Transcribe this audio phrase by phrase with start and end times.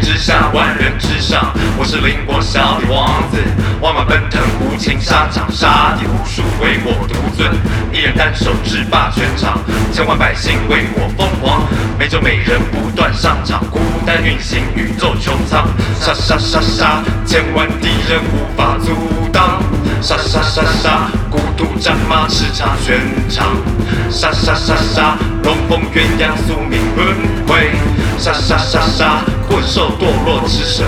[0.00, 1.52] 之下万人之上。
[1.78, 3.38] 我是邻国小的王子，
[3.80, 7.50] 万马奔腾，无情沙场，杀敌无数，唯我独尊。
[7.92, 9.58] 一人单手制霸全场，
[9.92, 11.66] 千万百姓为我疯狂。
[11.98, 15.68] 每周每人不断上场，孤单运行宇宙穹苍。
[16.00, 19.62] 杀杀杀杀，千万敌人无法阻挡。
[20.02, 23.00] 杀杀杀杀，孤独战马叱咤全
[23.30, 23.56] 场。
[24.10, 27.70] 杀杀杀杀，龙凤鸳鸯宿命轮回。
[28.18, 29.20] 杀杀杀杀，
[29.66, 30.85] 受堕落之神